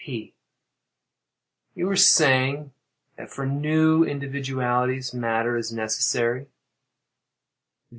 [0.03, 0.33] P.
[1.75, 2.73] You were saying
[3.17, 6.47] that "for new individualities matter is necessary."